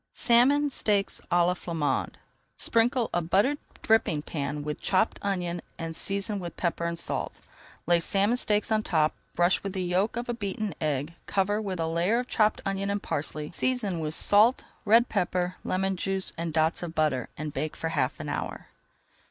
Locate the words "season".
5.95-6.39, 13.51-13.99